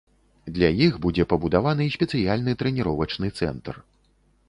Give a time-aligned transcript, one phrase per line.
[0.55, 3.75] Для іх будзе пабудаваны спецыяльны трэніровачны цэнтр.